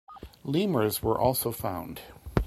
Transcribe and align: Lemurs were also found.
Lemurs 0.43 1.03
were 1.03 1.19
also 1.19 1.51
found. 1.51 2.01